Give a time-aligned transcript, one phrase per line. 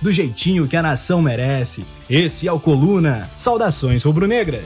[0.00, 1.84] do jeitinho que a nação merece.
[2.08, 3.28] Esse é o Coluna.
[3.36, 4.64] Saudações rubro-negras.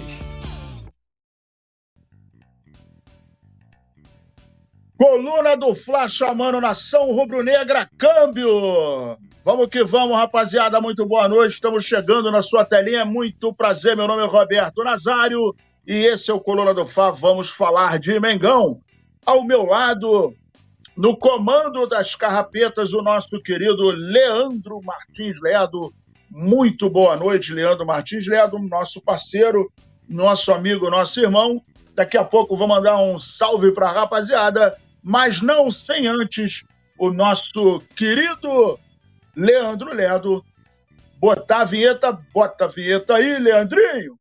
[5.03, 9.19] Coluna do Fla chamando Nação Rubro-Negra, câmbio!
[9.45, 14.07] Vamos que vamos, rapaziada, muito boa noite, estamos chegando na sua telinha, muito prazer, meu
[14.07, 18.79] nome é Roberto Nazário e esse é o Coluna do Fla, vamos falar de Mengão.
[19.27, 20.33] Ao meu lado,
[20.97, 25.93] no comando das carrapetas, o nosso querido Leandro Martins Ledo.
[26.31, 29.71] Muito boa noite, Leandro Martins Ledo, nosso parceiro,
[30.09, 31.63] nosso amigo, nosso irmão.
[31.95, 36.63] Daqui a pouco vou mandar um salve para a rapaziada mas não sem antes
[36.99, 38.79] o nosso querido
[39.35, 40.45] Leandro Ledo
[41.19, 44.17] botar a vinheta, bota a vinheta aí, Leandrinho.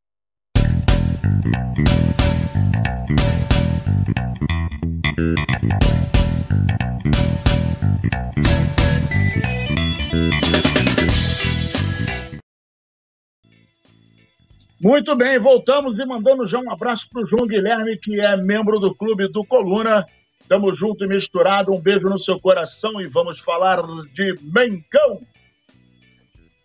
[14.82, 18.80] Muito bem, voltamos e mandando já um abraço para o João Guilherme, que é membro
[18.80, 20.06] do Clube do Coluna
[20.52, 21.72] Tamo junto e misturado.
[21.72, 23.82] Um beijo no seu coração e vamos falar
[24.14, 25.26] de Mencão.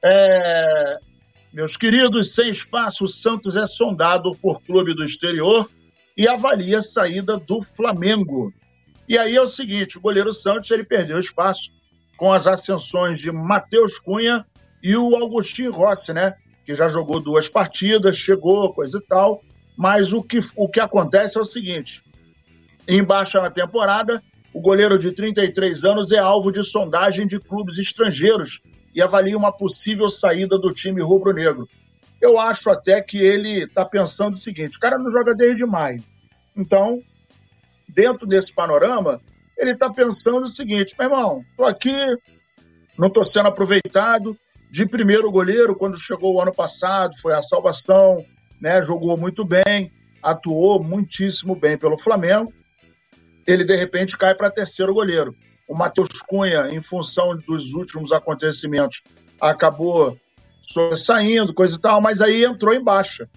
[0.04, 0.98] É...
[1.52, 5.70] Meus queridos, sem espaço, o Santos é sondado por clube do exterior
[6.16, 8.52] e avalia a saída do Flamengo.
[9.08, 11.70] E aí é o seguinte, o goleiro Santos ele perdeu espaço
[12.16, 14.44] com as ascensões de Matheus Cunha
[14.82, 16.34] e o Augustinho Rossi, né?
[16.66, 19.42] Que já jogou duas partidas, chegou, coisa e tal.
[19.78, 22.02] Mas o que, o que acontece é o seguinte:
[22.88, 24.22] em baixa na temporada,
[24.52, 28.58] o goleiro de 33 anos é alvo de sondagem de clubes estrangeiros
[28.94, 31.68] e avalia uma possível saída do time rubro-negro.
[32.20, 36.02] Eu acho até que ele está pensando o seguinte: o cara não joga desde maio.
[36.56, 37.02] Então,
[37.86, 39.20] dentro desse panorama,
[39.58, 41.94] ele está pensando o seguinte: meu irmão, estou aqui,
[42.98, 44.36] não estou sendo aproveitado.
[44.70, 48.24] De primeiro goleiro, quando chegou o ano passado, foi a salvação,
[48.60, 48.82] né?
[48.84, 52.52] jogou muito bem, atuou muitíssimo bem pelo Flamengo
[53.46, 55.34] ele de repente cai para terceiro goleiro.
[55.68, 59.00] O Matheus Cunha, em função dos últimos acontecimentos,
[59.40, 60.18] acabou
[60.94, 63.28] saindo, coisa e tal, mas aí entrou em baixa.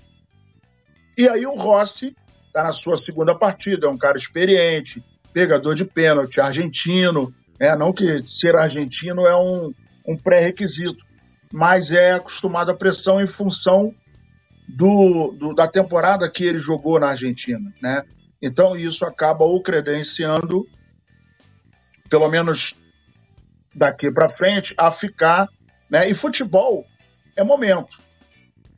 [1.18, 2.16] E aí o Rossi
[2.48, 7.94] está na sua segunda partida, é um cara experiente, pegador de pênalti, argentino, é, não
[7.94, 9.74] que ser argentino é um,
[10.08, 11.04] um pré-requisito,
[11.52, 13.94] mas é acostumado à pressão em função
[14.68, 18.04] do, do, da temporada que ele jogou na Argentina, né?
[18.42, 20.66] Então, isso acaba o credenciando,
[22.10, 22.74] pelo menos
[23.76, 25.48] daqui para frente, a ficar.
[25.90, 26.10] Né?
[26.10, 26.86] E futebol
[27.36, 27.98] é momento.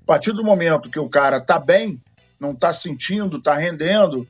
[0.04, 2.02] A partir do momento que o cara está bem,
[2.40, 4.28] não está sentindo, está rendendo,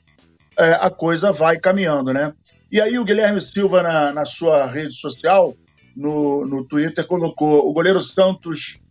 [0.58, 2.34] é, a coisa vai caminhando, né?
[2.70, 5.56] E aí o Guilherme Silva, na, na sua rede social,
[5.96, 8.82] no, no Twitter, colocou o goleiro Santos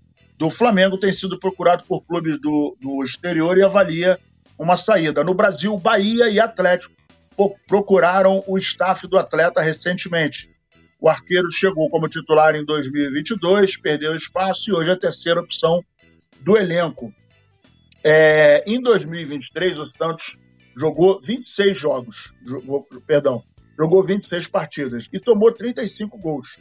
[0.40, 4.18] do Flamengo tem sido procurado por clubes do, do exterior e avalia
[4.58, 5.22] uma saída.
[5.22, 6.90] No Brasil, Bahia e Atlético
[7.66, 10.50] procuraram o staff do atleta recentemente.
[10.98, 15.84] O arqueiro chegou como titular em 2022, perdeu espaço e hoje é a terceira opção
[16.40, 17.12] do elenco.
[18.02, 20.36] É, em 2023, o Santos
[20.74, 23.42] jogou 26 jogos, jogou, perdão,
[23.78, 26.58] jogou 26 partidas e tomou 35 gols.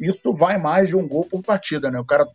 [0.00, 1.98] Isso vai mais de um gol por partida, né?
[2.00, 2.26] O cara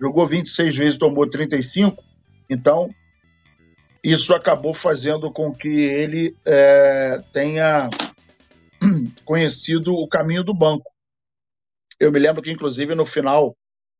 [0.00, 2.02] jogou 26 vezes, tomou 35,
[2.48, 2.90] então
[4.02, 7.90] isso acabou fazendo com que ele é, tenha
[9.24, 10.90] conhecido o caminho do banco.
[11.98, 13.54] Eu me lembro que, inclusive, no final,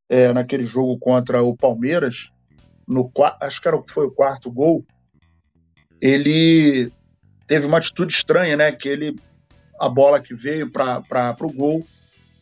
[0.09, 2.31] é, naquele jogo contra o Palmeiras,
[2.89, 3.11] no
[3.43, 4.85] acho que era, foi o quarto gol,
[6.01, 6.91] ele
[7.47, 8.73] teve uma atitude estranha, né?
[8.73, 9.17] Que ele,
[9.79, 11.85] a bola que veio para o gol,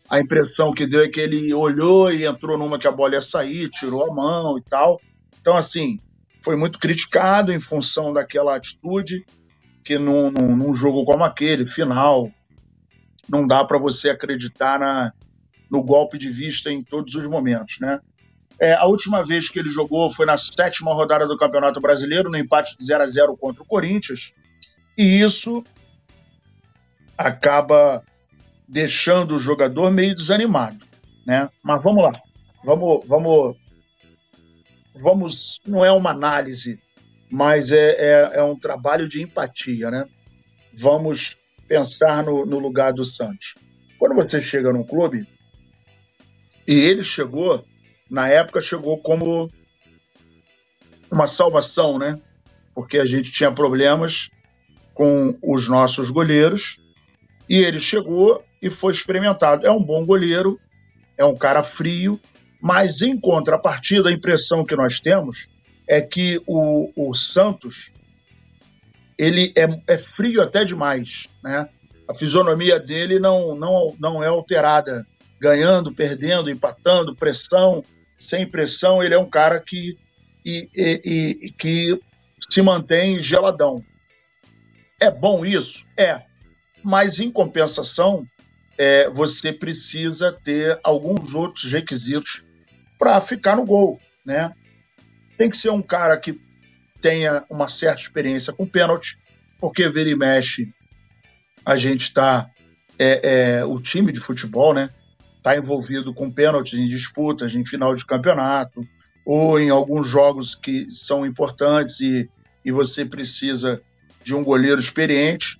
[0.09, 3.21] a impressão que deu é que ele olhou e entrou numa que a bola ia
[3.21, 5.01] sair, tirou a mão e tal.
[5.41, 6.01] Então, assim,
[6.43, 9.25] foi muito criticado em função daquela atitude,
[9.85, 12.31] que num, num, num jogo como aquele, final,
[13.29, 15.13] não dá para você acreditar na,
[15.71, 18.01] no golpe de vista em todos os momentos, né?
[18.61, 22.37] É, a última vez que ele jogou foi na sétima rodada do Campeonato Brasileiro, no
[22.37, 24.33] empate de 0 a 0 contra o Corinthians,
[24.97, 25.63] e isso
[27.17, 28.03] acaba
[28.69, 30.85] deixando o jogador meio desanimado,
[31.27, 31.49] né?
[31.63, 32.13] Mas vamos lá,
[32.65, 33.57] vamos, vamos
[35.01, 36.79] vamos, não é uma análise,
[37.31, 40.05] mas é, é, é, um trabalho de empatia, né?
[40.75, 41.37] Vamos
[41.67, 43.55] pensar no, no lugar do Santos.
[43.99, 45.27] Quando você chega num clube,
[46.67, 47.65] e ele chegou,
[48.11, 49.51] na época chegou como
[51.11, 52.21] uma salvação, né?
[52.75, 54.31] Porque a gente tinha problemas
[54.95, 56.79] com os nossos goleiros
[57.49, 59.67] e ele chegou e foi experimentado.
[59.67, 60.61] É um bom goleiro,
[61.17, 62.21] é um cara frio,
[62.61, 65.49] mas em contrapartida, a impressão que nós temos
[65.87, 67.91] é que o, o Santos
[69.17, 71.69] ele é, é, frio até demais, né?
[72.09, 75.07] A fisionomia dele não, não, não é alterada,
[75.41, 77.85] ganhando, perdendo, empatando, pressão,
[78.19, 79.99] sem pressão, ele é um cara que,
[80.45, 82.01] e, e, e, que
[82.53, 83.85] se mantém geladão.
[85.01, 85.85] É bom isso?
[85.97, 86.23] É.
[86.83, 88.25] Mas, em compensação,
[88.79, 92.43] é, você precisa ter alguns outros requisitos
[92.97, 94.53] para ficar no gol, né?
[95.37, 96.41] Tem que ser um cara que
[97.03, 99.19] tenha uma certa experiência com pênalti,
[99.61, 100.73] porque vira e mexe,
[101.67, 102.49] a gente está
[102.99, 104.91] é, é, o time de futebol, né?
[105.37, 108.87] Está envolvido com pênaltis em disputas, em final de campeonato,
[109.25, 112.29] ou em alguns jogos que são importantes e,
[112.65, 113.83] e você precisa
[114.23, 115.59] de um goleiro experiente,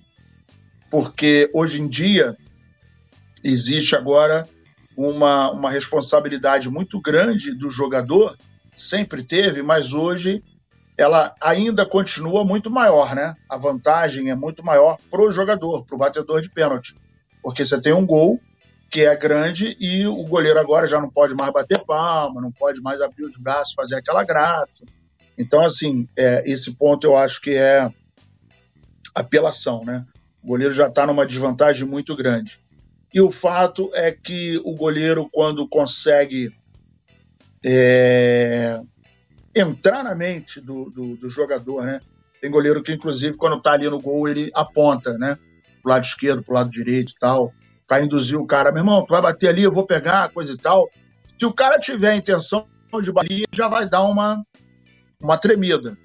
[0.89, 2.37] porque hoje em dia
[3.43, 4.47] existe agora
[4.95, 8.37] uma, uma responsabilidade muito grande do jogador,
[8.77, 10.43] sempre teve, mas hoje
[10.97, 13.33] ela ainda continua muito maior, né?
[13.47, 16.93] A vantagem é muito maior para o jogador, para o batedor de pênalti,
[17.41, 18.39] porque você tem um gol
[18.89, 22.81] que é grande e o goleiro agora já não pode mais bater palma, não pode
[22.81, 24.83] mais abrir os braços, fazer aquela graça.
[25.37, 27.89] Então, assim, é, esse ponto eu acho que é
[29.15, 30.05] apelação, né?
[30.43, 32.59] O goleiro já está numa desvantagem muito grande.
[33.13, 36.51] E o fato é que o goleiro, quando consegue
[37.65, 38.79] é,
[39.55, 42.01] entrar na mente do, do, do, jogador, né?
[42.41, 45.37] Tem goleiro que, inclusive, quando está ali no gol, ele aponta, né?
[45.81, 47.53] Pro lado esquerdo, pro lado direito e tal,
[47.87, 50.57] para induzir o cara, meu irmão, tu vai bater ali, eu vou pegar, coisa e
[50.57, 50.89] tal.
[51.27, 52.67] Se o cara tiver a intenção
[53.01, 54.43] de bater, já vai dar uma,
[55.21, 55.97] uma tremida.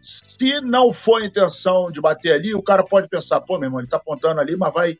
[0.00, 3.80] Se não for a intenção de bater ali, o cara pode pensar, pô, meu irmão,
[3.80, 4.96] ele tá apontando ali, mas vai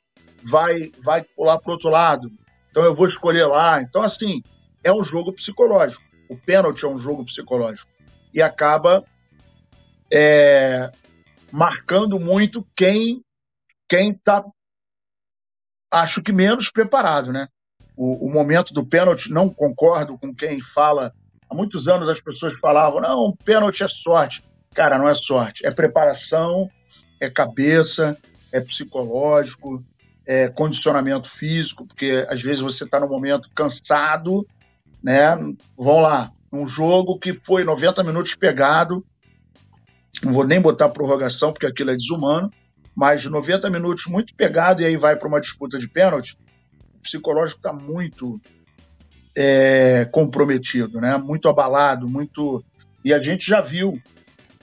[0.48, 2.31] vai, vai pular para o outro lado.
[2.70, 3.81] Então eu vou escolher lá.
[3.81, 4.43] Então, assim,
[4.84, 6.02] é um jogo psicológico.
[6.28, 7.88] O pênalti é um jogo psicológico.
[8.32, 9.04] E acaba
[10.12, 10.90] é,
[11.50, 13.22] marcando muito quem
[13.88, 14.44] quem está,
[15.93, 17.49] acho que menos preparado, né?
[17.96, 21.14] O, o, momento do pênalti, não concordo com quem fala.
[21.49, 24.44] Há muitos anos as pessoas falavam: não, pênalti é sorte.
[24.75, 25.64] Cara, não é sorte.
[25.64, 26.69] É preparação,
[27.20, 28.19] é cabeça,
[28.52, 29.82] é psicológico,
[30.26, 34.46] é, condicionamento físico, porque às vezes você está no momento cansado,
[35.02, 35.38] né?
[35.76, 39.05] Vão lá, um jogo que foi 90 minutos pegado,
[40.23, 42.50] não vou nem botar prorrogação, porque aquilo é desumano,
[42.94, 46.37] mas 90 minutos muito pegado e aí vai para uma disputa de pênalti,
[46.94, 48.40] o psicológico está muito
[49.37, 51.17] é, comprometido, né?
[51.19, 52.64] Muito abalado, muito.
[53.05, 54.00] E a gente já viu,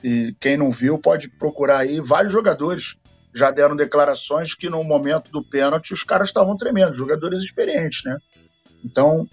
[0.03, 2.97] e quem não viu pode procurar aí vários jogadores
[3.33, 8.17] já deram declarações que no momento do pênalti os caras estavam tremendo, jogadores experientes, né?
[8.83, 9.27] Então,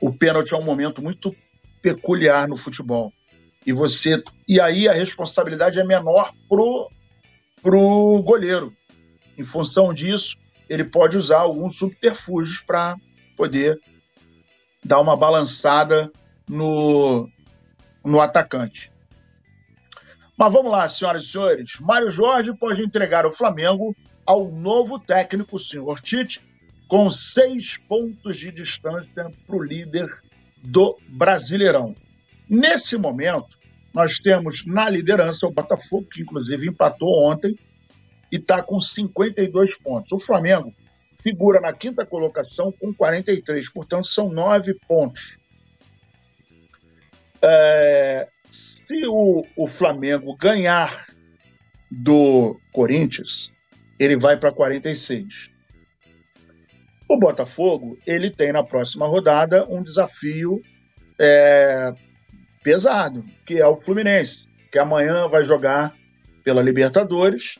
[0.00, 1.34] o pênalti é um momento muito
[1.80, 3.12] peculiar no futebol.
[3.66, 6.90] E você e aí a responsabilidade é menor pro
[7.62, 8.74] pro goleiro.
[9.38, 10.36] Em função disso,
[10.68, 12.96] ele pode usar alguns subterfúgios para
[13.36, 13.78] poder
[14.84, 16.10] dar uma balançada
[16.48, 17.28] no,
[18.04, 18.91] no atacante.
[20.42, 21.78] Mas vamos lá, senhoras e senhores.
[21.78, 23.94] Mário Jorge pode entregar o Flamengo
[24.26, 26.40] ao novo técnico, senhor Tite,
[26.88, 30.12] com seis pontos de distância para o líder
[30.60, 31.94] do Brasileirão.
[32.50, 33.56] Nesse momento,
[33.94, 37.56] nós temos na liderança o Botafogo, que inclusive empatou ontem
[38.32, 40.10] e está com 52 pontos.
[40.10, 40.74] O Flamengo
[41.22, 45.24] figura na quinta colocação com 43, portanto, são nove pontos.
[47.40, 51.06] É, se o, o Flamengo ganhar
[51.90, 53.50] do Corinthians,
[53.98, 55.50] ele vai para 46.
[57.08, 60.62] O Botafogo, ele tem na próxima rodada um desafio
[61.18, 61.92] é,
[62.62, 65.94] pesado, que é o Fluminense, que amanhã vai jogar
[66.44, 67.58] pela Libertadores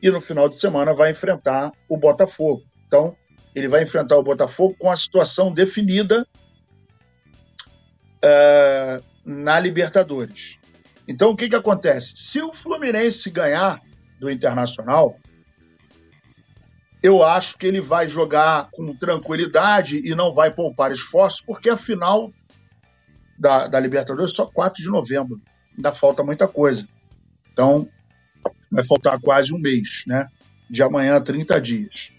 [0.00, 2.62] e no final de semana vai enfrentar o Botafogo.
[2.86, 3.16] Então,
[3.54, 6.24] ele vai enfrentar o Botafogo com a situação definida
[8.22, 10.58] é, na Libertadores.
[11.06, 12.12] Então, o que, que acontece?
[12.14, 13.78] Se o Fluminense ganhar
[14.18, 15.18] do Internacional,
[17.02, 22.32] eu acho que ele vai jogar com tranquilidade e não vai poupar esforço, porque afinal
[23.38, 25.40] da, da Libertadores só 4 de novembro.
[25.76, 26.88] Ainda falta muita coisa.
[27.52, 27.86] Então,
[28.70, 30.26] vai faltar quase um mês, né?
[30.70, 32.12] De amanhã a 30 dias.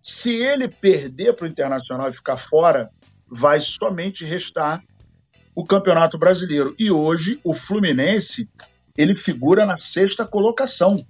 [0.00, 2.88] Se ele perder para o Internacional e ficar fora,
[3.28, 4.82] vai somente restar
[5.54, 6.74] o Campeonato Brasileiro.
[6.78, 8.48] E hoje o Fluminense
[8.96, 11.04] ele figura na sexta colocação.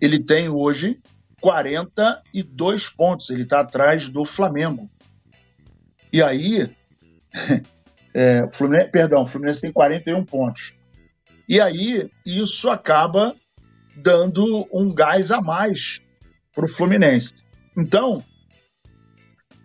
[0.00, 0.98] Ele tem hoje
[1.40, 3.30] 42 pontos.
[3.30, 4.90] Ele está atrás do Flamengo.
[6.12, 6.70] E aí,
[8.14, 10.72] é, Fluminense, perdão, o Fluminense tem 41 pontos.
[11.48, 13.34] E aí, isso acaba
[13.96, 16.02] dando um gás a mais
[16.54, 17.32] para o Fluminense.
[17.76, 18.24] Então,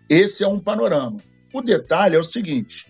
[0.08, 1.18] esse é um panorama.
[1.52, 2.86] O detalhe é o seguinte: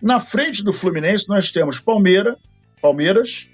[0.00, 2.36] na frente do Fluminense nós temos Palmeiras,
[2.80, 3.48] Palmeiras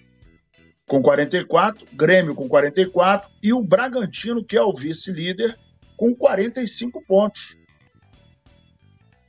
[0.87, 5.59] com 44, Grêmio com 44 e o Bragantino, que é o vice-líder,
[5.97, 7.59] com 45 pontos.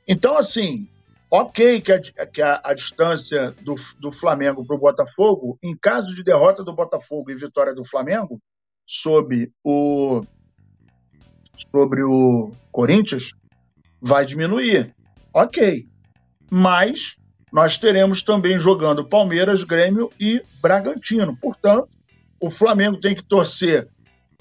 [0.06, 0.86] Então, assim,
[1.30, 6.14] ok que a, que a, a distância do, do Flamengo para o Botafogo, em caso
[6.14, 8.40] de derrota do Botafogo e vitória do Flamengo,
[8.86, 10.24] sob o,
[11.72, 13.32] sobre o Corinthians,
[14.00, 14.94] vai diminuir.
[15.34, 15.86] Ok.
[16.50, 17.16] Mas
[17.52, 21.36] nós teremos também jogando Palmeiras, Grêmio e Bragantino.
[21.36, 21.88] Portanto,
[22.40, 23.88] o Flamengo tem que torcer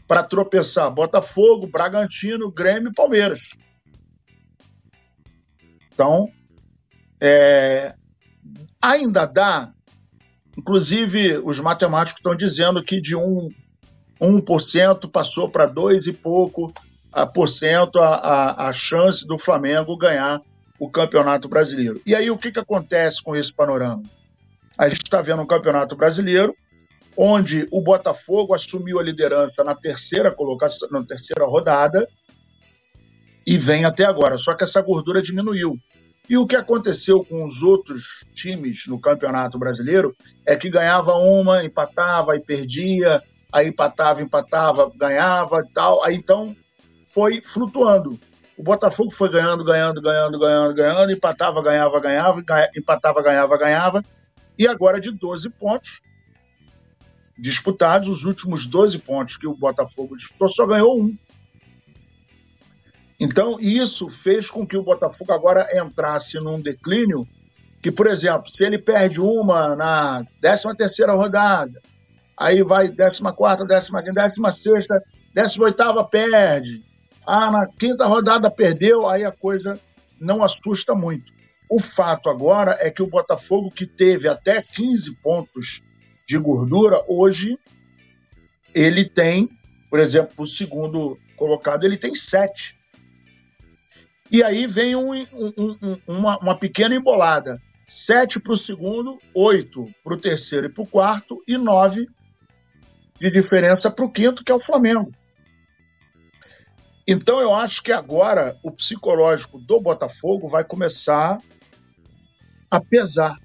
[0.07, 3.39] para tropeçar Botafogo, Bragantino, Grêmio e Palmeiras.
[5.93, 6.31] Então,
[7.19, 7.95] é,
[8.81, 9.73] ainda dá,
[10.57, 13.53] inclusive os matemáticos estão dizendo que de 1%,
[14.21, 16.71] 1% passou para 2 e pouco
[17.11, 20.41] a, por cento a, a, a chance do Flamengo ganhar
[20.79, 22.01] o Campeonato Brasileiro.
[22.05, 24.03] E aí o que, que acontece com esse panorama?
[24.77, 26.55] A gente está vendo um Campeonato Brasileiro
[27.17, 32.07] onde o Botafogo assumiu a liderança na terceira colocação, na terceira rodada
[33.45, 34.37] e vem até agora.
[34.37, 35.79] Só que essa gordura diminuiu.
[36.29, 38.03] E o que aconteceu com os outros
[38.35, 40.15] times no Campeonato Brasileiro
[40.45, 46.03] é que ganhava uma, empatava e perdia, aí empatava, empatava, ganhava e tal.
[46.03, 46.55] Aí então
[47.09, 48.19] foi flutuando.
[48.57, 52.43] O Botafogo foi ganhando, ganhando, ganhando, ganhando, ganhando, empatava, ganhava, ganhava,
[52.75, 54.03] empatava, ganhava, ganhava.
[54.57, 56.01] E agora de 12 pontos
[57.37, 61.15] disputados, os últimos 12 pontos que o Botafogo disputou, só ganhou um.
[63.19, 67.27] Então, isso fez com que o Botafogo agora entrasse num declínio
[67.81, 71.79] que, por exemplo, se ele perde uma na 13 terceira rodada,
[72.35, 74.87] aí vai 14 quarta, 15 16
[75.35, 76.83] 18 perde,
[77.27, 79.77] ah, na quinta rodada perdeu, aí a coisa
[80.17, 81.33] não assusta muito.
[81.69, 85.83] O fato agora é que o Botafogo, que teve até 15 pontos
[86.25, 87.59] de gordura, hoje
[88.73, 89.49] ele tem,
[89.89, 92.77] por exemplo, o segundo colocado, ele tem sete.
[94.31, 97.61] E aí vem um, um, um, uma, uma, pequena embolada.
[97.89, 102.07] Sete para o segundo, oito para o terceiro e para o quarto, e nove
[103.19, 105.11] de diferença para o quinto, que é o Flamengo.
[107.07, 111.39] Então eu acho que agora o psicológico do Botafogo vai começar
[112.69, 113.37] a pesar.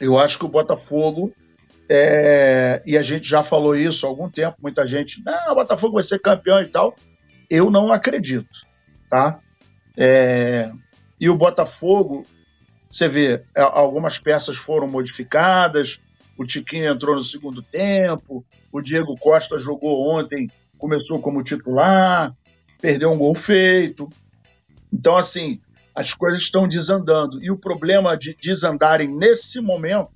[0.00, 1.32] Eu acho que o Botafogo,
[1.88, 5.94] é, e a gente já falou isso há algum tempo, muita gente, não, o Botafogo
[5.94, 6.96] vai ser campeão e tal.
[7.48, 8.70] Eu não acredito
[9.10, 9.40] tá?
[9.96, 10.70] É,
[11.20, 12.24] e o Botafogo,
[12.88, 16.00] você vê, algumas peças foram modificadas,
[16.38, 20.48] o Tiquinho entrou no segundo tempo, o Diego Costa jogou ontem,
[20.80, 22.34] começou como titular,
[22.80, 24.08] perdeu um gol feito.
[24.92, 25.60] Então, assim,
[25.94, 27.42] as coisas estão desandando.
[27.42, 30.10] E o problema de desandarem nesse momento,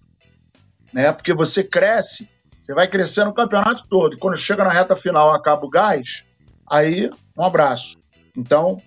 [0.93, 1.13] né?
[1.13, 2.29] Porque você cresce,
[2.61, 4.15] você vai crescendo o campeonato todo.
[4.15, 6.25] E quando chega na reta final, acaba o gás,
[6.69, 7.97] aí um abraço.
[8.37, 8.81] Então,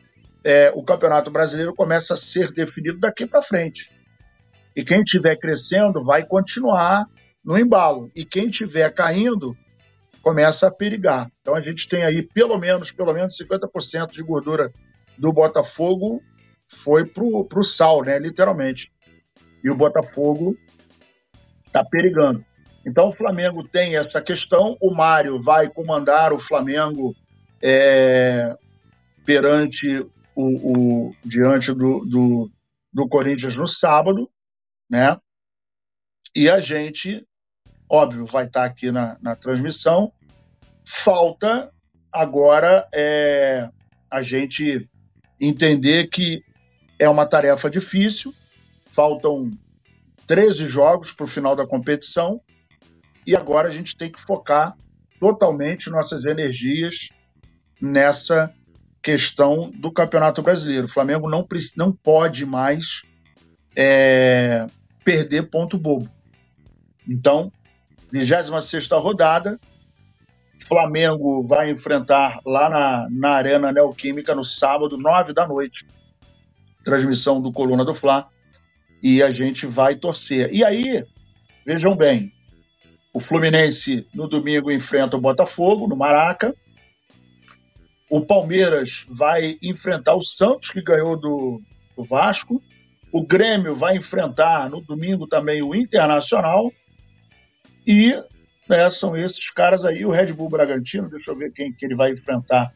[0.43, 3.91] é, o Campeonato Brasileiro começa a ser definido daqui para frente.
[4.75, 7.05] E quem estiver crescendo vai continuar
[7.43, 8.11] no embalo.
[8.15, 9.57] E quem estiver caindo
[10.27, 11.31] começa a perigar.
[11.39, 14.73] Então a gente tem aí pelo menos, pelo menos 50% de gordura
[15.17, 16.21] do Botafogo
[16.83, 18.19] foi pro, pro sal, né?
[18.19, 18.91] Literalmente.
[19.63, 20.57] E o Botafogo
[21.65, 22.43] está perigando.
[22.85, 24.75] Então o Flamengo tem essa questão.
[24.81, 27.15] O Mário vai comandar o Flamengo
[27.63, 28.53] é,
[29.25, 30.05] perante
[30.35, 32.51] o, o diante do, do,
[32.91, 34.29] do Corinthians no sábado,
[34.91, 35.17] né?
[36.35, 37.25] E a gente,
[37.89, 40.11] óbvio, vai estar aqui na, na transmissão.
[40.93, 41.71] Falta
[42.11, 43.69] agora é,
[44.09, 44.89] a gente
[45.39, 46.43] entender que
[46.97, 48.33] é uma tarefa difícil.
[48.95, 49.51] Faltam
[50.25, 52.41] 13 jogos para o final da competição
[53.25, 54.75] e agora a gente tem que focar
[55.19, 57.09] totalmente nossas energias
[57.81, 58.53] nessa
[59.01, 60.87] questão do Campeonato Brasileiro.
[60.87, 63.03] O Flamengo não, não pode mais
[63.75, 64.67] é,
[65.03, 66.09] perder ponto bobo.
[67.07, 67.51] Então,
[68.11, 68.49] 26
[68.91, 69.59] rodada,
[70.65, 75.85] Flamengo vai enfrentar lá na, na Arena Neoquímica no sábado, 9 da noite.
[76.83, 78.27] Transmissão do Coluna do Fla.
[79.01, 80.53] E a gente vai torcer.
[80.53, 81.05] E aí,
[81.65, 82.31] vejam bem,
[83.13, 86.55] o Fluminense no domingo enfrenta o Botafogo, no Maraca.
[88.09, 91.61] O Palmeiras vai enfrentar o Santos, que ganhou do,
[91.95, 92.61] do Vasco.
[93.11, 96.71] O Grêmio vai enfrentar no domingo também o Internacional.
[97.85, 98.13] E
[98.69, 100.05] né, são esses caras aí.
[100.05, 102.73] O Red Bull Bragantino, deixa eu ver quem que ele vai enfrentar.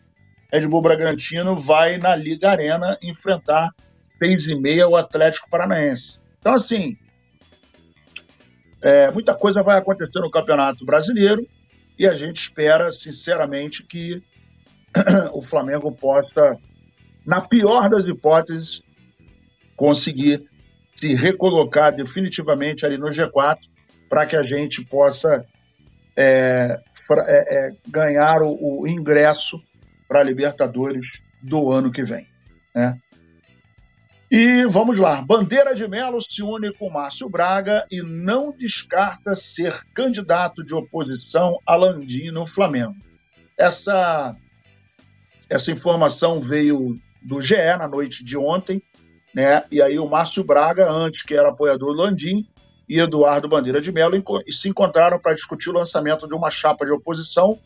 [0.52, 3.74] Red Bull Bragantino vai na Liga Arena enfrentar
[4.18, 6.20] seis e meia o Atlético Paranaense.
[6.40, 6.98] Então, assim,
[8.82, 11.48] é, muita coisa vai acontecer no Campeonato Brasileiro
[11.98, 14.22] e a gente espera, sinceramente, que
[15.34, 16.58] o Flamengo possa,
[17.26, 18.82] na pior das hipóteses,
[19.76, 20.44] conseguir
[20.96, 23.58] se recolocar definitivamente ali no G4
[24.10, 25.46] para que a gente possa
[26.16, 29.62] é, é, é, ganhar o, o ingresso
[30.08, 31.06] para a Libertadores
[31.42, 32.28] do ano que vem.
[32.76, 32.98] Né?
[34.30, 35.22] E vamos lá.
[35.22, 41.60] Bandeira de Melo se une com Márcio Braga e não descarta ser candidato de oposição
[41.66, 42.96] a Landim no Flamengo.
[43.58, 44.36] Essa,
[45.50, 48.82] essa informação veio do GE na noite de ontem
[49.34, 49.64] né?
[49.72, 52.46] E aí o Márcio Braga, antes que era apoiador do Landim,
[52.92, 56.92] e Eduardo Bandeira de Mello se encontraram para discutir o lançamento de uma chapa de
[56.92, 57.58] oposição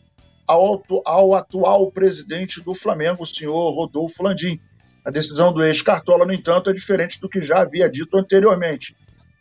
[0.46, 4.62] ao, ao atual presidente do Flamengo, o senhor Rodolfo Landim.
[5.04, 8.96] A decisão do ex-Cartola, no entanto, é diferente do que já havia dito anteriormente.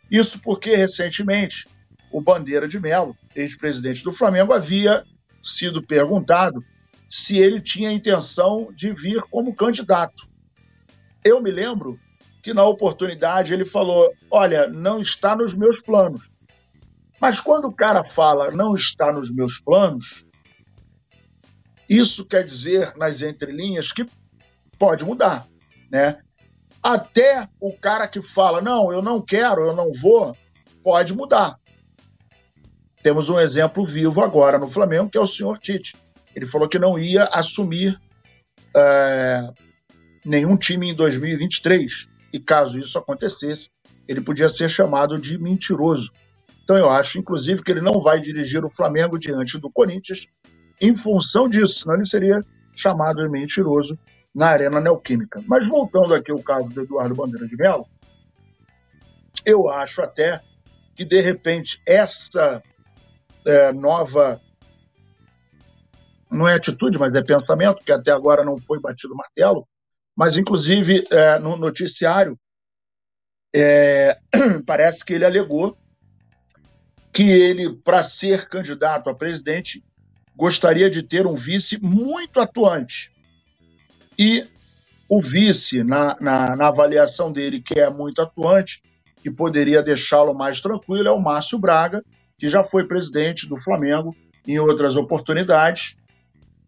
[0.09, 1.67] Isso porque, recentemente,
[2.11, 5.03] o Bandeira de Mello, ex-presidente do Flamengo, havia
[5.43, 6.65] sido perguntado
[7.07, 10.27] se ele tinha intenção de vir como candidato.
[11.23, 11.99] Eu me lembro
[12.45, 16.29] que na oportunidade ele falou: Olha, não está nos meus planos.
[17.19, 20.23] Mas quando o cara fala não está nos meus planos,
[21.89, 24.05] isso quer dizer, nas entrelinhas, que
[24.77, 25.47] pode mudar.
[25.91, 26.19] Né?
[26.83, 30.37] Até o cara que fala não, eu não quero, eu não vou,
[30.83, 31.57] pode mudar.
[33.01, 35.97] Temos um exemplo vivo agora no Flamengo, que é o senhor Tite.
[36.35, 37.99] Ele falou que não ia assumir
[38.75, 39.49] é,
[40.23, 43.69] nenhum time em 2023 e caso isso acontecesse,
[44.07, 46.11] ele podia ser chamado de mentiroso.
[46.63, 50.27] Então eu acho, inclusive, que ele não vai dirigir o Flamengo diante do Corinthians
[50.81, 52.41] em função disso, senão ele seria
[52.75, 53.97] chamado de mentiroso
[54.33, 55.41] na Arena Neoquímica.
[55.47, 57.85] Mas voltando aqui ao caso do Eduardo Bandeira de Mello,
[59.45, 60.41] eu acho até
[60.95, 62.61] que, de repente, essa
[63.45, 64.41] é, nova.
[66.29, 69.65] Não é atitude, mas é pensamento, que até agora não foi batido martelo,
[70.15, 72.39] mas inclusive é, no noticiário
[73.53, 74.17] é,
[74.65, 75.77] parece que ele alegou
[77.13, 79.81] que ele, para ser candidato a presidente,
[80.35, 83.09] gostaria de ter um vice muito atuante.
[84.19, 84.45] E
[85.07, 88.83] o vice, na, na, na avaliação dele, que é muito atuante,
[89.23, 92.03] que poderia deixá-lo mais tranquilo, é o Márcio Braga,
[92.37, 94.13] que já foi presidente do Flamengo
[94.45, 95.95] em outras oportunidades.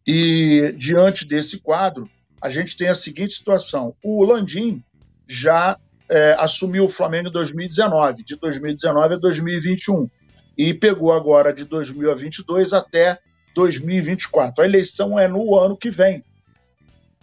[0.08, 2.10] E diante desse quadro,
[2.42, 4.84] a gente tem a seguinte situação: o Landim
[5.28, 5.78] já
[6.10, 10.10] é, assumiu o Flamengo em 2019, de 2019 a 2021,
[10.58, 13.20] e pegou agora de 2022 até
[13.54, 14.64] 2024.
[14.64, 16.24] A eleição é no ano que vem,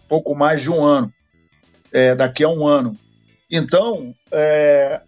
[0.08, 1.12] pouco mais de um ano,
[1.92, 2.98] é, daqui a um ano.
[3.50, 5.00] Então, é,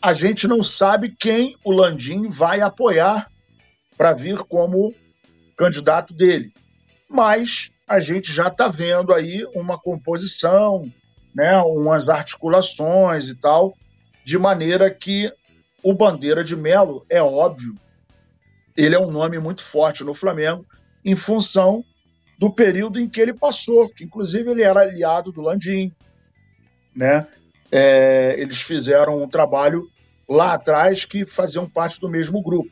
[0.00, 3.30] a gente não sabe quem o Landim vai apoiar
[3.96, 4.94] para vir como
[5.56, 6.52] candidato dele.
[7.12, 10.90] Mas a gente já está vendo aí uma composição,
[11.34, 13.76] né, umas articulações e tal,
[14.24, 15.30] de maneira que
[15.82, 17.74] o Bandeira de Melo, é óbvio,
[18.74, 20.64] ele é um nome muito forte no Flamengo,
[21.04, 21.84] em função
[22.38, 25.92] do período em que ele passou, que inclusive ele era aliado do Landim,
[26.94, 27.26] né?
[27.70, 29.86] É, eles fizeram um trabalho
[30.28, 32.70] lá atrás que faziam parte do mesmo grupo.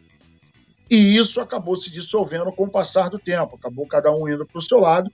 [0.91, 4.59] E isso acabou se dissolvendo com o passar do tempo, acabou cada um indo para
[4.59, 5.09] o seu lado.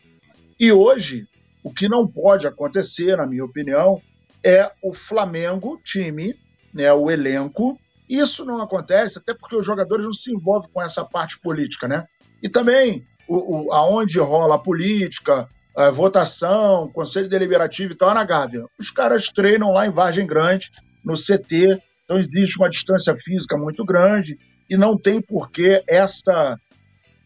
[0.59, 1.29] E hoje,
[1.63, 4.01] o que não pode acontecer, na minha opinião,
[4.43, 6.35] é o Flamengo, time,
[6.73, 7.79] né, o elenco.
[8.09, 12.07] Isso não acontece, até porque os jogadores não se envolvem com essa parte política, né?
[12.43, 18.15] E também, o, o, aonde rola a política, a votação, conselho deliberativo e tal, é
[18.15, 18.65] na Gávea.
[18.79, 20.71] Os caras treinam lá em Vargem Grande,
[21.05, 26.59] no CT, então existe uma distância física muito grande, e não tem por que essa,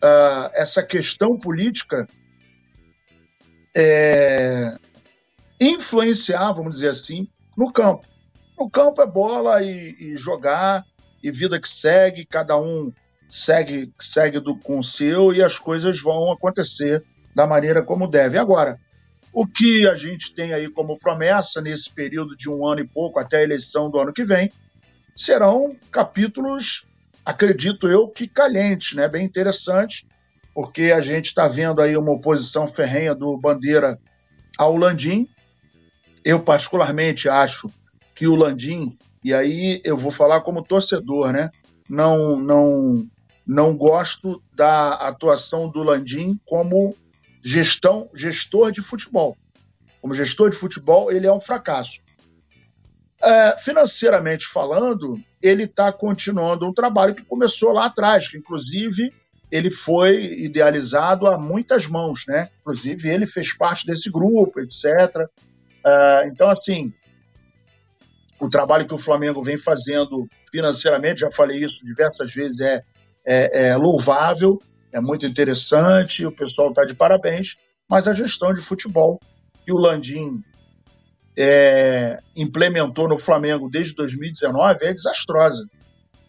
[0.02, 2.06] uh, essa questão política
[3.74, 4.76] é,
[5.60, 8.06] influenciar, vamos dizer assim, no campo.
[8.58, 10.84] No campo é bola e, e jogar,
[11.22, 12.92] e vida que segue, cada um
[13.28, 18.36] segue segue do, com o seu e as coisas vão acontecer da maneira como deve.
[18.36, 18.78] Agora,
[19.32, 23.20] o que a gente tem aí como promessa nesse período de um ano e pouco
[23.20, 24.52] até a eleição do ano que vem
[25.14, 26.86] serão capítulos,
[27.30, 29.08] acredito eu, que calientes, né?
[29.08, 30.04] bem interessantes,
[30.52, 33.98] porque a gente está vendo aí uma oposição ferrenha do Bandeira
[34.58, 35.28] ao Landim.
[36.24, 37.72] Eu, particularmente, acho
[38.14, 41.50] que o Landim, e aí eu vou falar como torcedor, né?
[41.88, 43.06] Não, não,
[43.46, 46.96] não gosto da atuação do Landim como
[47.44, 49.36] gestão, gestor de futebol.
[50.02, 52.00] Como gestor de futebol, ele é um fracasso.
[53.22, 59.12] É, financeiramente falando, ele está continuando um trabalho que começou lá atrás, que inclusive
[59.50, 62.50] ele foi idealizado a muitas mãos, né?
[62.60, 64.84] Inclusive ele fez parte desse grupo, etc.
[65.84, 66.92] É, então, assim,
[68.40, 72.84] o trabalho que o Flamengo vem fazendo financeiramente, já falei isso diversas vezes, é,
[73.26, 74.60] é, é louvável
[74.92, 77.56] é muito interessante, o pessoal está de parabéns,
[77.88, 79.20] mas a gestão de futebol
[79.64, 80.42] que o Landim
[81.42, 85.66] é, implementou no Flamengo desde 2019 é desastrosa.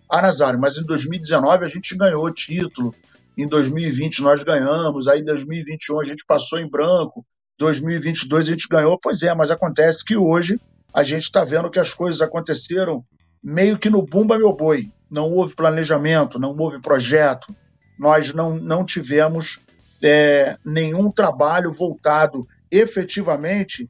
[0.09, 2.95] Ah, Nazário, mas em 2019 a gente ganhou título,
[3.37, 7.25] em 2020 nós ganhamos, aí em 2021 a gente passou em branco,
[7.59, 8.97] 2022 a gente ganhou.
[8.97, 10.59] Pois é, mas acontece que hoje
[10.93, 13.03] a gente está vendo que as coisas aconteceram
[13.43, 14.89] meio que no bumba meu boi.
[15.09, 17.53] Não houve planejamento, não houve projeto,
[17.99, 19.59] nós não, não tivemos
[20.01, 23.89] é, nenhum trabalho voltado efetivamente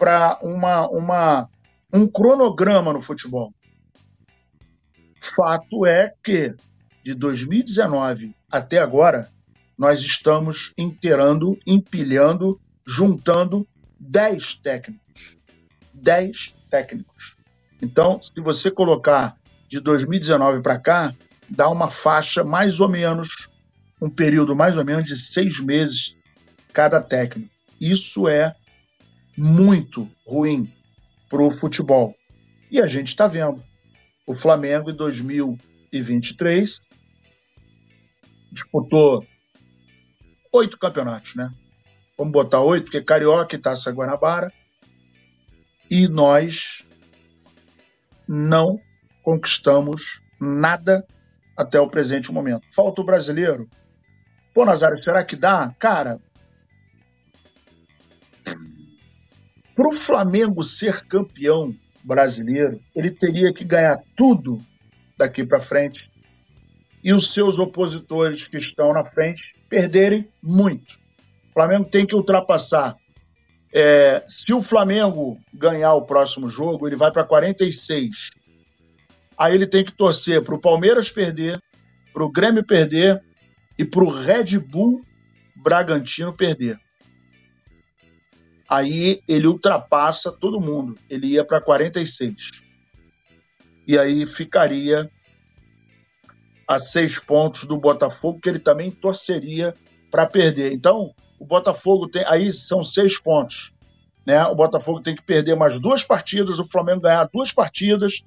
[0.00, 1.48] para uma, uma,
[1.92, 3.52] um cronograma no futebol.
[5.20, 6.54] Fato é que,
[7.04, 9.30] de 2019 até agora,
[9.78, 15.36] nós estamos inteirando, empilhando, juntando 10 técnicos.
[15.92, 17.36] 10 técnicos.
[17.82, 19.36] Então, se você colocar
[19.68, 21.14] de 2019 para cá,
[21.46, 23.50] dá uma faixa mais ou menos,
[24.00, 26.16] um período mais ou menos de seis meses
[26.72, 27.50] cada técnico.
[27.78, 28.54] Isso é
[29.40, 30.70] muito ruim
[31.28, 32.14] para o futebol.
[32.70, 33.64] E a gente está vendo.
[34.26, 36.86] O Flamengo, em 2023,
[38.52, 39.26] disputou
[40.52, 41.50] oito campeonatos, né?
[42.18, 44.52] Vamos botar oito, porque Carioca e Taça Guanabara.
[45.90, 46.84] E nós
[48.28, 48.78] não
[49.22, 51.04] conquistamos nada
[51.56, 52.66] até o presente momento.
[52.74, 53.68] Falta o brasileiro.
[54.54, 55.74] Pô, Nazário, será que dá?
[55.78, 56.20] Cara,
[59.80, 64.62] para o Flamengo ser campeão brasileiro, ele teria que ganhar tudo
[65.16, 66.10] daqui para frente
[67.02, 70.98] e os seus opositores que estão na frente perderem muito.
[71.48, 72.94] O Flamengo tem que ultrapassar.
[73.72, 78.32] É, se o Flamengo ganhar o próximo jogo, ele vai para 46.
[79.38, 81.58] Aí ele tem que torcer para o Palmeiras perder,
[82.12, 83.22] para o Grêmio perder
[83.78, 85.00] e para o Red Bull
[85.56, 86.78] Bragantino perder.
[88.70, 90.96] Aí ele ultrapassa todo mundo.
[91.08, 92.62] Ele ia para 46.
[93.86, 95.10] E aí ficaria
[96.68, 99.74] a seis pontos do Botafogo, que ele também torceria
[100.10, 100.72] para perder.
[100.72, 102.24] Então, o Botafogo tem.
[102.26, 103.72] Aí são seis pontos.
[104.24, 104.40] Né?
[104.44, 108.22] O Botafogo tem que perder mais duas partidas, o Flamengo ganhar duas partidas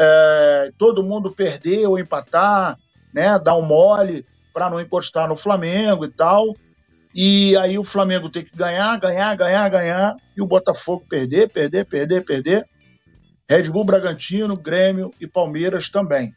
[0.00, 2.78] é, todo mundo perder ou empatar,
[3.12, 6.56] né, dar um mole para não encostar no Flamengo e tal.
[7.14, 11.84] E aí o Flamengo tem que ganhar, ganhar, ganhar, ganhar, e o Botafogo perder, perder,
[11.84, 12.68] perder, perder.
[13.48, 16.32] Red Bull, Bragantino, Grêmio e Palmeiras também.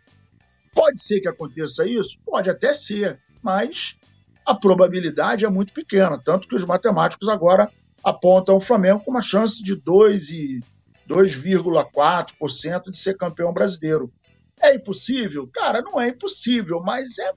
[0.73, 2.17] Pode ser que aconteça isso?
[2.25, 3.99] Pode até ser, mas
[4.43, 7.69] a probabilidade é muito pequena, tanto que os matemáticos agora
[8.03, 10.59] apontam o Flamengo com uma chance de 2 e
[11.07, 14.11] 2,4% de ser campeão brasileiro.
[14.59, 15.47] É impossível?
[15.53, 17.31] Cara, não é impossível, mas é.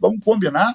[0.00, 0.74] Vamos combinar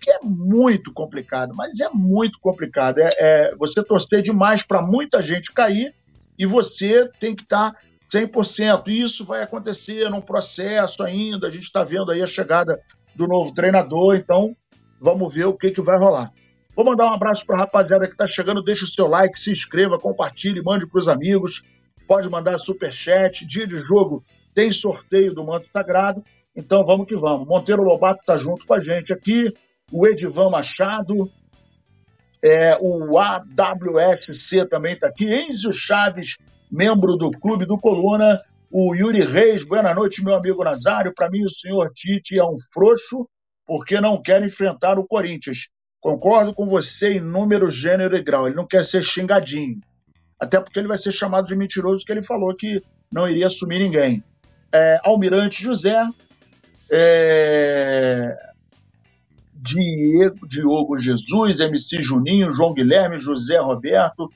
[0.00, 2.98] que é muito complicado, mas é muito complicado.
[2.98, 5.94] É, é você torcer demais para muita gente cair
[6.38, 7.78] e você tem que estar tá
[8.12, 8.88] 100%.
[8.88, 11.46] Isso vai acontecer num processo ainda.
[11.46, 12.80] A gente está vendo aí a chegada
[13.14, 14.56] do novo treinador, então
[15.00, 16.32] vamos ver o que, que vai rolar.
[16.74, 18.62] Vou mandar um abraço para a rapaziada que está chegando.
[18.62, 21.62] Deixa o seu like, se inscreva, compartilhe, mande para os amigos.
[22.06, 23.46] Pode mandar super chat.
[23.46, 26.24] Dia de jogo tem sorteio do manto sagrado.
[26.56, 27.46] Então vamos que vamos.
[27.46, 29.52] Monteiro Lobato está junto com a gente aqui.
[29.90, 31.30] O Edivan Machado.
[32.42, 35.24] É, o AWSC também está aqui.
[35.24, 36.36] Enzio Chaves,
[36.70, 38.40] membro do Clube do Coluna.
[38.70, 41.12] O Yuri Reis, boa noite, meu amigo Nazário.
[41.14, 43.28] Para mim, o senhor Tite é um frouxo
[43.66, 45.68] porque não quer enfrentar o Corinthians.
[46.00, 48.46] Concordo com você em número, gênero e grau.
[48.46, 49.80] Ele não quer ser xingadinho.
[50.40, 53.78] Até porque ele vai ser chamado de mentiroso, porque ele falou que não iria assumir
[53.80, 54.24] ninguém.
[54.72, 56.08] É, Almirante José,
[56.90, 58.36] é,
[59.62, 64.30] Diego, Diogo Jesus, MC Juninho, João Guilherme, José Roberto.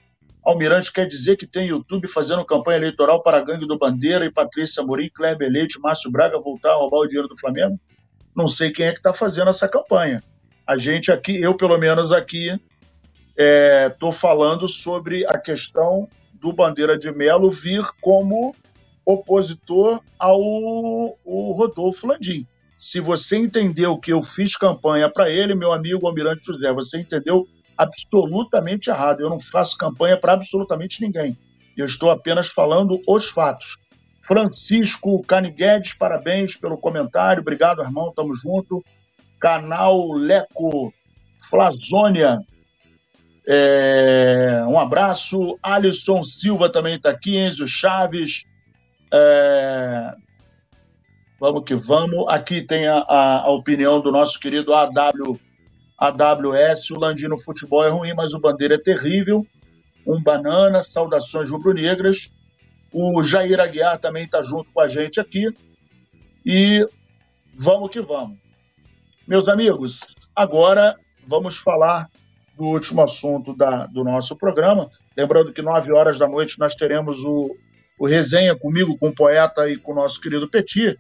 [0.45, 4.31] Almirante quer dizer que tem YouTube fazendo campanha eleitoral para a gangue do Bandeira e
[4.31, 7.81] Patrícia Morim, Kleber Leite, Márcio Braga voltar a roubar o dinheiro do Flamengo?
[8.37, 10.23] Não sei quem é que está fazendo essa campanha.
[10.67, 12.61] A gente aqui, eu pelo menos aqui,
[13.89, 18.55] estou é, falando sobre a questão do Bandeira de Melo vir como
[19.07, 22.47] opositor ao Rodolfo Landim.
[22.77, 27.47] Se você entendeu que eu fiz campanha para ele, meu amigo Almirante José, você entendeu
[27.77, 29.21] absolutamente errado.
[29.21, 31.39] Eu não faço campanha para absolutamente ninguém.
[31.77, 33.77] Eu estou apenas falando os fatos.
[34.27, 37.43] Francisco Caniguedes, parabéns pelo comentário.
[37.43, 38.13] Obrigado, irmão.
[38.15, 38.83] Tamo junto.
[39.41, 40.93] Canal Leco
[41.49, 42.39] Flazônia.
[43.47, 45.59] É, um abraço.
[45.63, 47.37] Alisson Silva também está aqui.
[47.37, 48.45] Enzo Chaves.
[49.13, 50.15] É,
[51.45, 52.25] Vamos que vamos.
[52.29, 55.39] Aqui tem a, a, a opinião do nosso querido AW,
[55.99, 56.91] AWS.
[56.91, 59.47] O Landino futebol é ruim, mas o Bandeira é terrível.
[60.07, 62.17] Um banana, saudações rubro-negras.
[62.91, 65.55] O Jair Aguiar também está junto com a gente aqui.
[66.47, 66.81] E
[67.55, 68.39] vamos que vamos.
[69.29, 70.97] Meus amigos, agora
[71.29, 72.09] vamos falar
[72.57, 74.89] do último assunto da, do nosso programa.
[75.15, 77.55] Lembrando que nove horas da noite nós teremos o,
[77.99, 80.99] o resenha comigo, com o poeta e com o nosso querido Petit.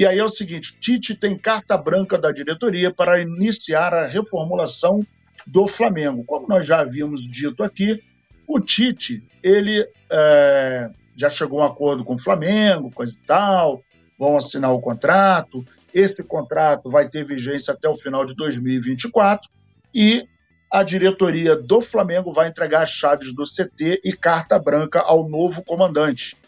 [0.00, 5.06] E aí é o seguinte: Tite tem carta branca da diretoria para iniciar a reformulação
[5.46, 6.24] do Flamengo.
[6.24, 8.02] Como nós já havíamos dito aqui,
[8.46, 13.84] o Tite ele é, já chegou a um acordo com o Flamengo, coisa e tal,
[14.18, 15.62] vão assinar o contrato.
[15.92, 19.50] Esse contrato vai ter vigência até o final de 2024
[19.94, 20.26] e
[20.72, 25.62] a diretoria do Flamengo vai entregar as chaves do CT e carta branca ao novo
[25.62, 26.39] comandante.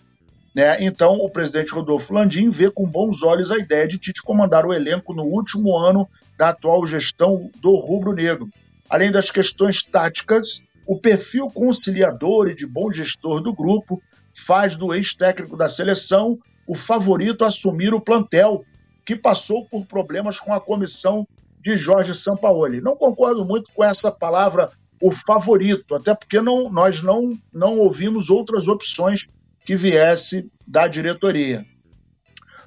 [0.55, 0.85] Né?
[0.85, 4.73] Então, o presidente Rodolfo Landim vê com bons olhos a ideia de Tite comandar o
[4.73, 8.49] elenco no último ano da atual gestão do rubro-negro.
[8.89, 14.03] Além das questões táticas, o perfil conciliador e de bom gestor do grupo
[14.35, 18.65] faz do ex-técnico da seleção o favorito a assumir o plantel,
[19.05, 21.27] que passou por problemas com a comissão
[21.61, 22.81] de Jorge Sampaoli.
[22.81, 28.31] Não concordo muito com essa palavra, o favorito, até porque não, nós não, não ouvimos
[28.31, 29.25] outras opções
[29.65, 31.65] que viesse da diretoria.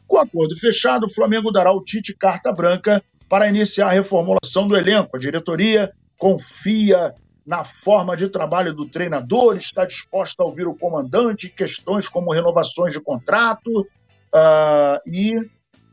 [0.08, 4.68] Com o acordo fechado, o Flamengo dará ao Tite carta branca para iniciar a reformulação
[4.68, 5.18] do elenco.
[5.18, 7.14] A diretoria confia
[7.46, 12.94] na forma de trabalho do treinador, está disposta a ouvir o comandante, questões como renovações
[12.94, 15.34] de contrato uh, e.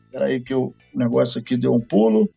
[0.04, 2.28] Espera aí que o negócio aqui deu um pulo.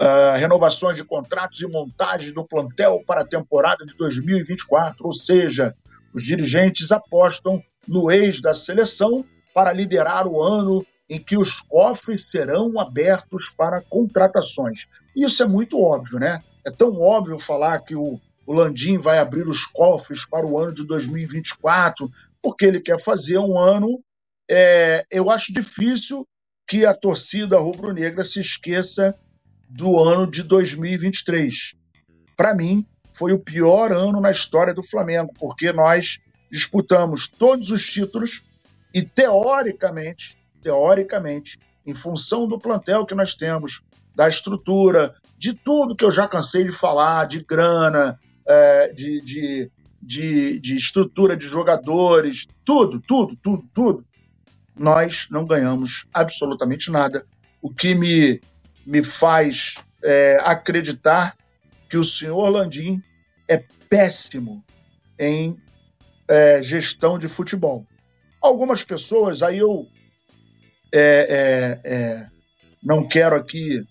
[0.00, 5.74] Uh, renovações de contratos e montagem do plantel para a temporada de 2024, ou seja,
[6.14, 12.22] os dirigentes apostam no ex da seleção para liderar o ano em que os cofres
[12.30, 14.84] serão abertos para contratações.
[15.16, 16.42] Isso é muito óbvio, né?
[16.64, 20.72] É tão óbvio falar que o, o Landim vai abrir os cofres para o ano
[20.72, 22.10] de 2024,
[22.42, 24.00] porque ele quer fazer um ano.
[24.50, 26.26] É, eu acho difícil
[26.68, 29.18] que a torcida rubro-negra se esqueça
[29.68, 31.74] do ano de 2023.
[32.36, 37.84] Para mim, foi o pior ano na história do Flamengo, porque nós disputamos todos os
[37.90, 38.44] títulos
[38.94, 43.82] e, teoricamente, teoricamente, em função do plantel que nós temos,
[44.14, 49.70] da estrutura, de tudo que eu já cansei de falar, de grana, é, de, de,
[50.02, 54.06] de, de estrutura de jogadores, tudo, tudo, tudo, tudo,
[54.76, 57.26] nós não ganhamos absolutamente nada.
[57.60, 58.40] O que me,
[58.88, 61.36] me faz é, acreditar
[61.90, 63.02] que o senhor Landim
[63.46, 64.64] é péssimo
[65.18, 65.60] em
[66.26, 67.84] é, gestão de futebol.
[68.40, 69.86] Algumas pessoas, aí eu
[70.90, 72.26] é, é, é,
[72.82, 73.84] não quero aqui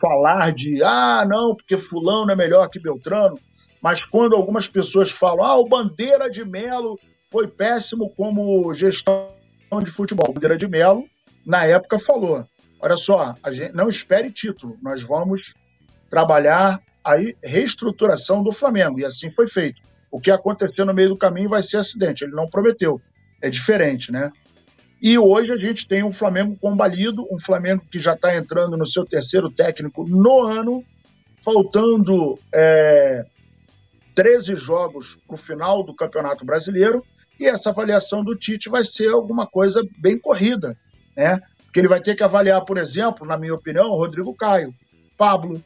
[0.00, 3.38] falar de ah, não, porque fulano é melhor que Beltrano,
[3.82, 6.98] mas quando algumas pessoas falam, ah, o Bandeira de Melo
[7.30, 9.28] foi péssimo como gestão
[9.84, 10.30] de futebol.
[10.30, 11.04] O Bandeira de Melo,
[11.44, 12.46] na época, falou:
[12.82, 15.40] olha só, gente não espere título, nós vamos
[16.10, 19.00] trabalhar a reestruturação do Flamengo.
[19.00, 19.80] E assim foi feito.
[20.10, 22.24] O que aconteceu no meio do caminho vai ser acidente.
[22.24, 23.00] Ele não prometeu.
[23.40, 24.30] É diferente, né?
[25.00, 28.86] E hoje a gente tem um Flamengo combalido, um Flamengo que já está entrando no
[28.86, 30.84] seu terceiro técnico no ano,
[31.44, 33.24] faltando é,
[34.14, 37.04] 13 jogos para o final do Campeonato Brasileiro.
[37.40, 40.76] E essa avaliação do Tite vai ser alguma coisa bem corrida,
[41.16, 41.40] né?
[41.72, 44.74] Porque ele vai ter que avaliar, por exemplo, na minha opinião, Rodrigo Caio,
[45.16, 45.64] Pablo,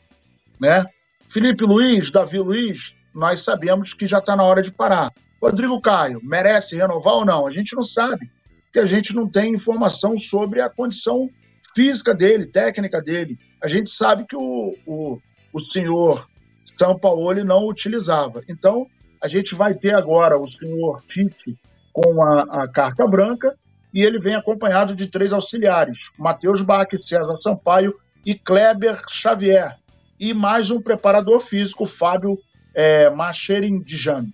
[0.61, 0.87] né?
[1.31, 5.13] Felipe Luiz, Davi Luiz, nós sabemos que já está na hora de parar.
[5.43, 7.45] Rodrigo Caio, merece renovar ou não?
[7.45, 8.31] A gente não sabe,
[8.67, 11.29] porque a gente não tem informação sobre a condição
[11.75, 13.37] física dele, técnica dele.
[13.61, 15.19] A gente sabe que o, o,
[15.53, 16.29] o senhor
[16.73, 18.45] São Paulo não utilizava.
[18.49, 18.87] Então,
[19.21, 21.59] a gente vai ter agora o senhor Tite
[21.93, 23.57] com a, a carta branca
[23.97, 27.95] e ele vem acompanhado de três auxiliares: Matheus Bach, César Sampaio
[28.27, 29.75] e Kleber Xavier.
[30.21, 32.39] E mais um preparador físico, Fábio
[32.75, 34.29] é, Macherindijano.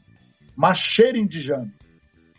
[0.56, 1.70] Macherindijano.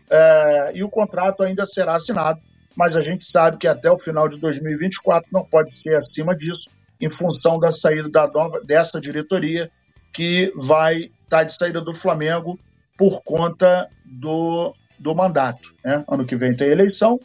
[0.10, 2.42] É, e o contrato ainda será assinado,
[2.76, 6.70] mas a gente sabe que até o final de 2024 não pode ser acima disso,
[7.00, 9.72] em função da saída da nova, dessa diretoria,
[10.12, 12.60] que vai estar tá de saída do Flamengo
[12.98, 15.74] por conta do, do mandato.
[15.84, 16.04] Né?
[16.08, 17.20] Ano que vem tem eleição,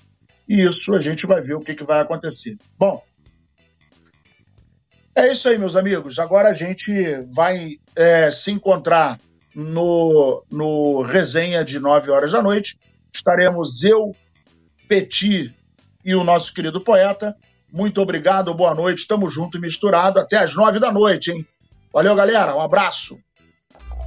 [0.48, 2.56] e isso a gente vai ver o que, que vai acontecer.
[2.78, 3.02] Bom,
[5.14, 6.18] é isso aí, meus amigos.
[6.18, 6.92] Agora a gente
[7.32, 9.18] vai é, se encontrar
[9.54, 12.78] no, no resenha de 9 horas da noite.
[13.12, 14.14] Estaremos eu,
[14.86, 15.52] Petit
[16.04, 17.36] e o nosso querido poeta.
[17.72, 19.06] Muito obrigado, boa noite.
[19.06, 21.46] Tamo junto e misturado até as 9 da noite, hein?
[21.92, 22.56] Valeu, galera.
[22.56, 23.18] Um abraço.